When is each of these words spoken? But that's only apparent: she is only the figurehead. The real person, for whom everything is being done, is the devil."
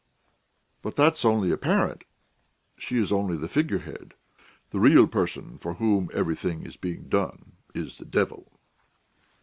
But 0.81 0.95
that's 0.95 1.23
only 1.23 1.51
apparent: 1.51 2.05
she 2.75 2.97
is 2.97 3.11
only 3.11 3.37
the 3.37 3.47
figurehead. 3.47 4.15
The 4.71 4.79
real 4.79 5.05
person, 5.05 5.59
for 5.59 5.75
whom 5.75 6.09
everything 6.11 6.63
is 6.63 6.75
being 6.75 7.07
done, 7.07 7.57
is 7.75 7.99
the 7.99 8.05
devil." 8.05 8.51